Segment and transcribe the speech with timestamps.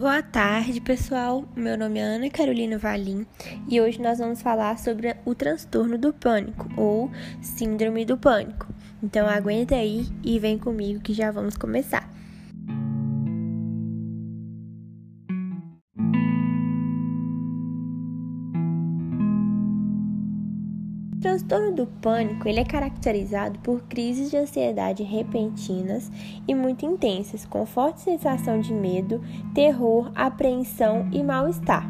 [0.00, 1.44] Boa tarde, pessoal.
[1.54, 3.26] Meu nome é Ana Carolina Valim
[3.68, 7.10] e hoje nós vamos falar sobre o transtorno do pânico ou
[7.42, 8.66] síndrome do pânico.
[9.02, 12.10] Então aguenta aí e vem comigo que já vamos começar.
[21.50, 26.10] Transtorno do pânico ele é caracterizado por crises de ansiedade repentinas
[26.46, 29.20] e muito intensas, com forte sensação de medo,
[29.52, 31.88] terror, apreensão e mal-estar.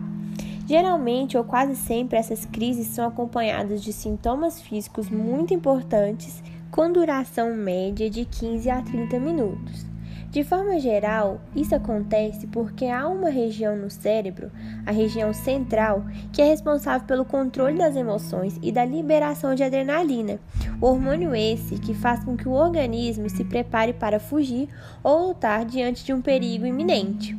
[0.67, 7.55] Geralmente ou quase sempre essas crises são acompanhadas de sintomas físicos muito importantes, com duração
[7.55, 9.90] média de 15 a 30 minutos.
[10.31, 14.49] De forma geral, isso acontece porque há uma região no cérebro,
[14.87, 20.39] a região central, que é responsável pelo controle das emoções e da liberação de adrenalina,
[20.81, 24.69] o hormônio esse que faz com que o organismo se prepare para fugir
[25.03, 27.37] ou lutar diante de um perigo iminente.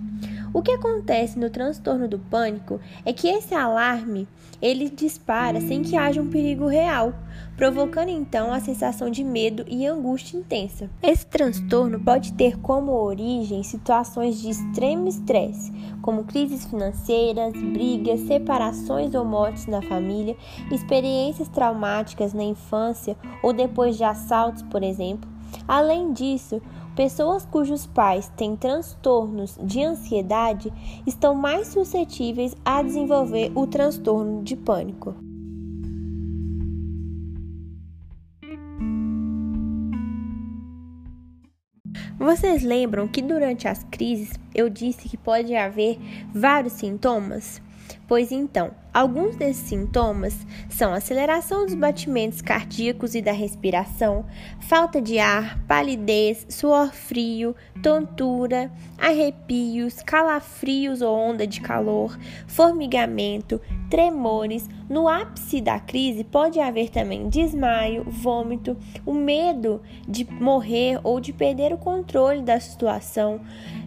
[0.53, 4.27] O que acontece no transtorno do pânico é que esse alarme
[4.61, 7.13] ele dispara sem que haja um perigo real,
[7.55, 10.89] provocando então a sensação de medo e angústia intensa.
[11.01, 19.15] Esse transtorno pode ter como origem situações de extremo estresse, como crises financeiras, brigas, separações
[19.15, 20.35] ou mortes na família,
[20.69, 25.29] experiências traumáticas na infância ou depois de assaltos, por exemplo.
[25.67, 26.61] Além disso,
[26.95, 30.71] Pessoas cujos pais têm transtornos de ansiedade
[31.07, 35.15] estão mais suscetíveis a desenvolver o transtorno de pânico.
[42.19, 45.97] Vocês lembram que durante as crises eu disse que pode haver
[46.33, 47.61] vários sintomas?
[48.07, 50.35] Pois então, alguns desses sintomas
[50.69, 54.25] são aceleração dos batimentos cardíacos e da respiração,
[54.61, 63.59] falta de ar, palidez, suor frio, tontura, arrepios, calafrios ou onda de calor, formigamento,
[63.91, 64.69] tremores.
[64.89, 68.75] No ápice da crise pode haver também desmaio, vômito,
[69.05, 73.41] o medo de morrer ou de perder o controle da situação,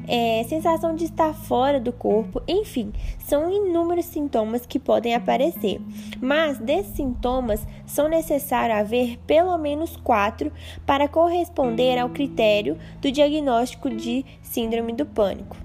[0.07, 5.81] é, sensação de estar fora do corpo, enfim, são inúmeros sintomas que podem aparecer.
[6.21, 10.53] Mas desses sintomas são necessários haver pelo menos quatro
[10.87, 15.57] para corresponder ao critério do diagnóstico de síndrome do pânico.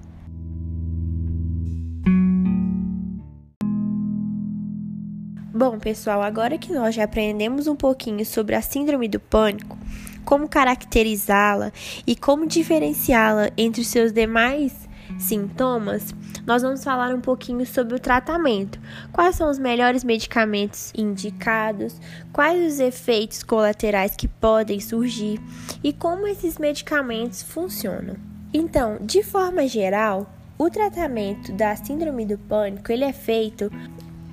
[5.60, 9.76] Bom, pessoal, agora que nós já aprendemos um pouquinho sobre a síndrome do pânico,
[10.24, 11.70] como caracterizá-la
[12.06, 14.88] e como diferenciá-la entre os seus demais
[15.18, 16.14] sintomas,
[16.46, 18.80] nós vamos falar um pouquinho sobre o tratamento.
[19.12, 22.00] Quais são os melhores medicamentos indicados,
[22.32, 25.38] quais os efeitos colaterais que podem surgir
[25.84, 28.16] e como esses medicamentos funcionam.
[28.50, 33.70] Então, de forma geral, o tratamento da síndrome do pânico ele é feito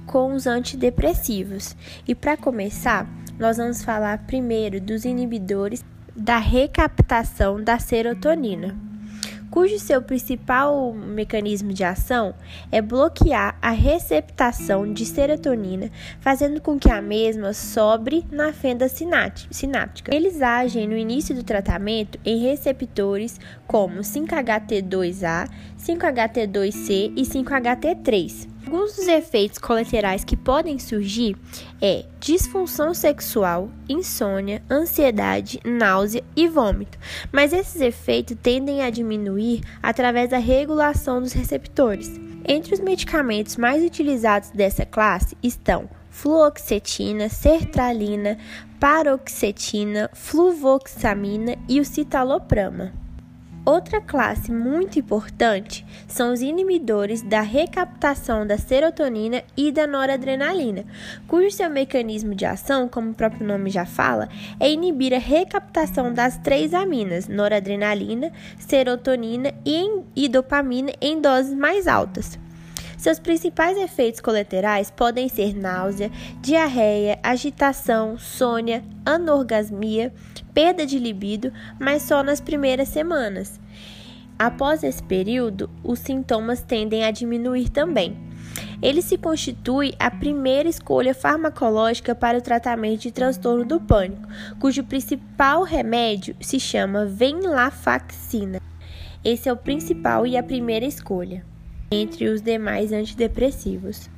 [0.08, 1.76] com os antidepressivos.
[2.08, 3.08] E para começar,
[3.38, 5.86] nós vamos falar primeiro dos inibidores
[6.16, 8.76] da recaptação da serotonina,
[9.52, 12.34] cujo seu principal mecanismo de ação
[12.72, 20.16] é bloquear a receptação de serotonina, fazendo com que a mesma sobre na fenda sináptica.
[20.16, 25.48] Eles agem no início do tratamento em receptores como 5-HT2A,
[25.78, 31.38] 5-HT2C e 5-HT3 Alguns dos efeitos colaterais que podem surgir
[31.82, 37.00] é disfunção sexual, insônia, ansiedade, náusea e vômito,
[37.32, 42.20] mas esses efeitos tendem a diminuir através da regulação dos receptores.
[42.46, 48.38] Entre os medicamentos mais utilizados dessa classe estão fluoxetina, sertralina,
[48.82, 53.07] paroxetina, fluvoxamina e o citalopram.
[53.68, 60.86] Outra classe muito importante são os inibidores da recaptação da serotonina e da noradrenalina,
[61.28, 66.14] cujo seu mecanismo de ação, como o próprio nome já fala, é inibir a recaptação
[66.14, 72.40] das três aminas, noradrenalina, serotonina e dopamina em doses mais altas.
[72.98, 76.12] Seus principais efeitos colaterais podem ser náusea,
[76.42, 80.12] diarreia, agitação, sônia, anorgasmia,
[80.52, 83.60] perda de libido, mas só nas primeiras semanas.
[84.38, 88.18] Após esse período, os sintomas tendem a diminuir também.
[88.82, 94.28] Ele se constitui a primeira escolha farmacológica para o tratamento de transtorno do pânico,
[94.60, 98.60] cujo principal remédio se chama venlafaxina.
[99.24, 101.44] Esse é o principal e a primeira escolha
[101.92, 104.10] entre os demais antidepressivos.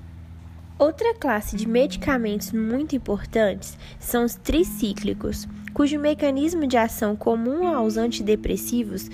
[0.77, 7.98] Outra classe de medicamentos muito importantes são os tricíclicos, cujo mecanismo de ação comum aos
[7.98, 9.10] antidepressivos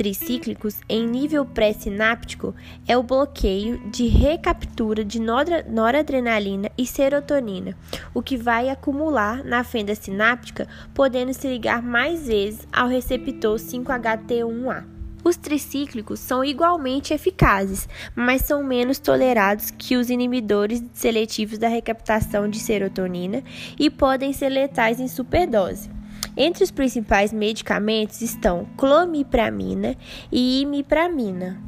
[0.00, 2.54] tricíclicos em nível pré-sináptico
[2.88, 7.76] é o bloqueio de recaptura de noradrenalina e serotonina,
[8.14, 14.99] o que vai acumular na fenda sináptica, podendo se ligar mais vezes ao receptor 5HT1A.
[15.22, 22.48] Os tricíclicos são igualmente eficazes, mas são menos tolerados que os inibidores seletivos da recaptação
[22.48, 23.42] de serotonina
[23.78, 25.90] e podem ser letais em superdose.
[26.36, 29.96] Entre os principais medicamentos estão clomipramina
[30.32, 31.60] e imipramina.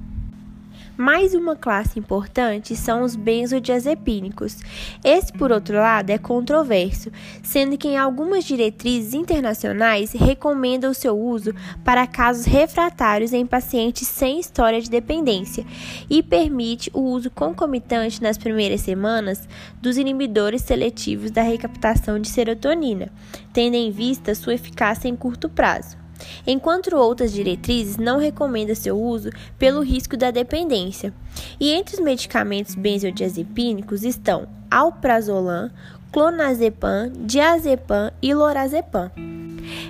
[1.03, 4.59] Mais uma classe importante são os benzodiazepínicos.
[5.03, 7.11] Esse, por outro lado, é controverso,
[7.43, 11.53] sendo que em algumas diretrizes internacionais recomendam o seu uso
[11.85, 15.67] para casos refratários em pacientes sem história de dependência
[16.09, 19.49] e permite o uso concomitante nas primeiras semanas
[19.81, 23.11] dos inibidores seletivos da recaptação de serotonina,
[23.53, 26.02] tendo em vista sua eficácia em curto prazo
[26.47, 31.13] enquanto outras diretrizes não recomendam seu uso pelo risco da dependência.
[31.59, 35.71] E entre os medicamentos benzodiazepínicos estão alprazolam,
[36.13, 39.11] clonazepam, diazepam e lorazepam.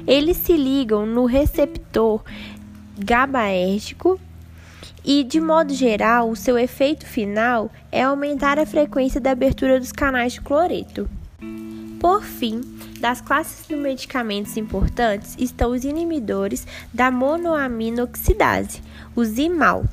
[0.07, 2.23] Eles se ligam no receptor
[2.99, 4.21] GABAérgico
[5.05, 9.91] e, de modo geral, o seu efeito final é aumentar a frequência da abertura dos
[9.91, 11.09] canais de cloreto.
[12.03, 12.63] Por fim,
[12.99, 18.83] das classes de medicamentos importantes estão os inibidores da monoaminoxidase,
[19.15, 19.85] o ZIMAL.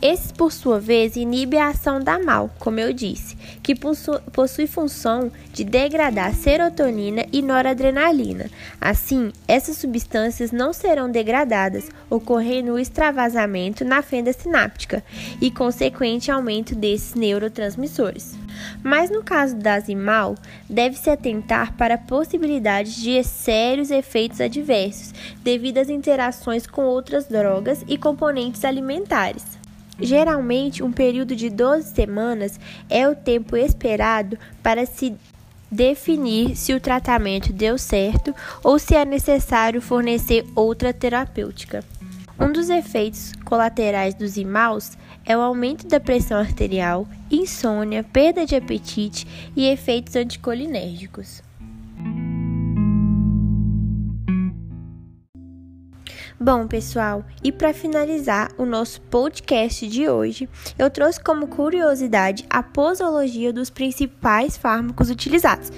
[0.00, 5.30] Esses, por sua vez, inibem a ação da MAL, como eu disse, que possui função
[5.52, 8.48] de degradar serotonina e noradrenalina.
[8.80, 15.04] Assim, essas substâncias não serão degradadas, ocorrendo o extravasamento na fenda sináptica
[15.40, 18.38] e consequente aumento desses neurotransmissores.
[18.82, 20.34] Mas no caso da Zimal,
[20.68, 25.12] deve-se atentar para possibilidades de sérios efeitos adversos
[25.42, 29.44] devido às interações com outras drogas e componentes alimentares.
[29.98, 32.58] Geralmente, um período de 12 semanas
[32.88, 35.14] é o tempo esperado para se
[35.70, 38.34] definir se o tratamento deu certo
[38.64, 41.84] ou se é necessário fornecer outra terapêutica.
[42.40, 44.96] Um dos efeitos colaterais dos imaus
[45.26, 51.42] é o aumento da pressão arterial, insônia, perda de apetite e efeitos anticolinérgicos.
[56.42, 60.48] Bom, pessoal, e para finalizar o nosso podcast de hoje,
[60.78, 65.70] eu trouxe como curiosidade a posologia dos principais fármacos utilizados.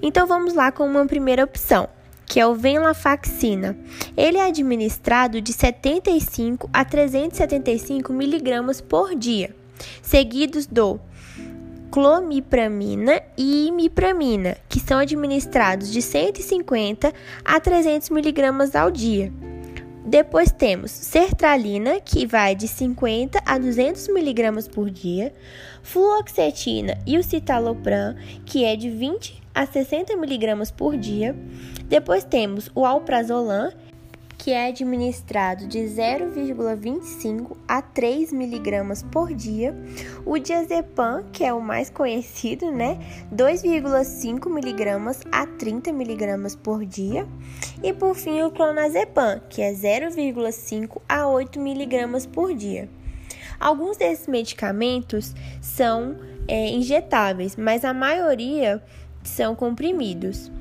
[0.00, 1.88] Então vamos lá com uma primeira opção,
[2.26, 3.76] que é o venlafaxina.
[4.16, 9.54] Ele é administrado de 75 a 375 miligramas por dia,
[10.02, 11.00] seguidos do
[11.90, 17.12] clomipramina e imipramina, que são administrados de 150
[17.44, 19.32] a 300 miligramas ao dia.
[20.06, 25.32] Depois temos sertralina, que vai de 50 a 200 miligramas por dia,
[25.82, 28.14] fluoxetina e o citalopram,
[28.44, 31.34] que é de 20 a 60 miligramas por dia.
[31.86, 33.72] Depois temos o alprazolam,
[34.44, 39.74] que é administrado de 0,25 a 3 miligramas por dia,
[40.26, 42.98] o diazepam, que é o mais conhecido, né,
[43.34, 47.26] 2,5 miligramas a 30 miligramas por dia,
[47.82, 52.86] e por fim o clonazepam, que é 0,5 a 8 miligramas por dia.
[53.58, 58.82] Alguns desses medicamentos são é, injetáveis, mas a maioria
[59.22, 60.52] são comprimidos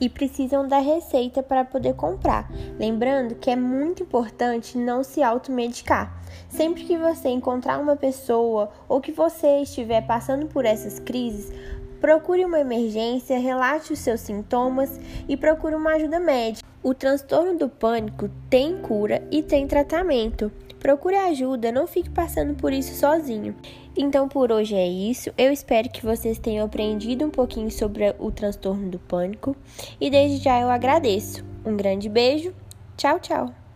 [0.00, 2.50] e precisam da receita para poder comprar.
[2.78, 6.16] Lembrando que é muito importante não se automedicar.
[6.48, 11.52] Sempre que você encontrar uma pessoa ou que você estiver passando por essas crises,
[12.00, 16.67] procure uma emergência, relate os seus sintomas e procure uma ajuda médica.
[16.88, 20.50] O transtorno do pânico tem cura e tem tratamento.
[20.80, 23.54] Procure ajuda, não fique passando por isso sozinho.
[23.94, 25.30] Então por hoje é isso.
[25.36, 29.54] Eu espero que vocês tenham aprendido um pouquinho sobre o transtorno do pânico
[30.00, 31.44] e desde já eu agradeço.
[31.62, 32.54] Um grande beijo.
[32.96, 33.67] Tchau, tchau.